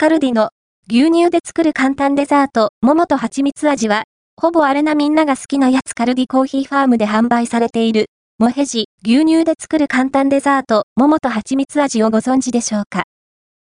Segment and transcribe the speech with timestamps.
[0.00, 0.50] カルディの
[0.88, 4.04] 牛乳で作る簡単デザート、桃と蜂蜜味は、
[4.36, 8.06] ほぼあれなみんなが好きなやつカルディコーヒーファームで販売されている、
[8.38, 13.06] モヘジ、牛乳で作る簡単デザート、桃と蜂蜜味をご存知でしょうか？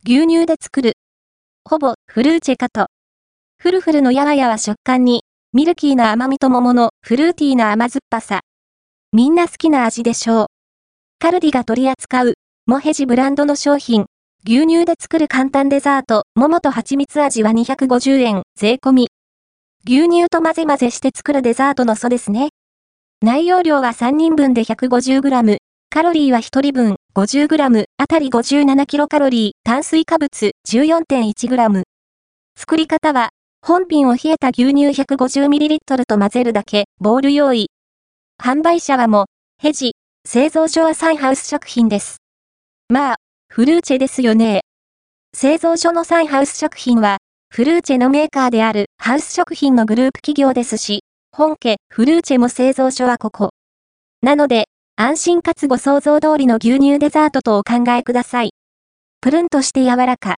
[0.06, 0.94] 牛乳で作る。
[1.68, 2.86] ほぼ、フルーチェかと。
[3.58, 8.42] フルフルのやわやわ食感に、ミルキーな甘みと桃のフルーティーな甘酸っぱさ。
[9.12, 10.46] みんな好きな味でしょう。
[11.18, 12.34] カルディが取り扱う、
[12.68, 14.06] モヘジブランドの商品、
[14.44, 19.08] 牛乳で作る簡単デザート、桃と蜂蜜味は250円、税込み。
[19.86, 22.50] 牛乳と混ぜ混ぜして作るデザートの素ですね。
[23.22, 25.58] 内容量は3人分で 150g、
[25.92, 31.84] カロリーは1人分 50g、あたり 57kcal、炭水化物 14.1g。
[32.58, 33.30] 作り方は、
[33.62, 35.78] 本品を冷えた牛乳 150ml
[36.08, 37.70] と混ぜるだけ、ボール用意。
[38.42, 39.28] 販売者はも、
[39.62, 39.92] ヘジ、
[40.28, 42.18] 製造所はサイハウス食品です。
[42.90, 43.16] まあ、
[43.54, 44.62] フルーチェですよね。
[45.36, 47.18] 製造所のサイハウス食品は、
[47.54, 53.50] フルーチェのメーカーであるハウス食品のグループ企業ですし、本家フルーチェも製造所はここ。
[54.22, 58.52] なので、安心かつご想像通りの牛乳デザートとお考えください。
[59.20, 60.36] プルンとして柔らか。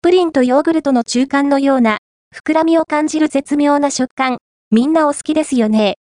[0.00, 1.98] プリンとヨーグルトの中間のような、
[2.32, 4.38] 膨らみを感じる絶妙な食感。
[4.70, 5.96] みんなお好きですよね。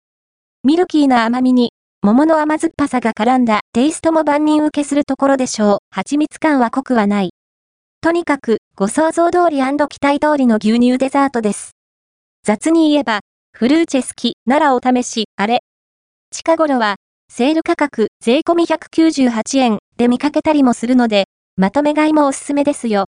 [0.66, 1.72] ミルキーな甘みに、
[2.06, 5.78] 桃の甘酸っぱさが絡んだテイストも万人受けするところでしょう。
[5.90, 7.30] 蜂蜜感は濃くはない。
[8.02, 11.78] とにかく、ご想像通り期待通りの牛乳デザートです。
[12.44, 13.22] 雑に言えば、
[13.54, 15.62] フルーチェ好きならお試し、あれ。
[16.30, 16.98] 近頃は、
[17.32, 23.02] セール価格税込198円で見かけたりもするので、まとめ買いもおすすめですよ。